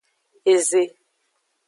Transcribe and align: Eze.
Eze. 0.53 0.83